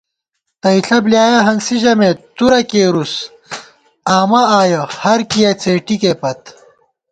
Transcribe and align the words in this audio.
تئیݪہ 0.61 0.97
بۡلیایَہ 1.03 1.45
ہنسی 1.47 1.75
ژَمېت، 1.81 2.17
تُرہ 2.35 2.61
کېرُس 2.69 3.13
آمہ 4.17 4.41
آیَہ 4.59 4.83
ہرکِیہ 5.01 5.51
څېٹِکےپت 5.61 6.41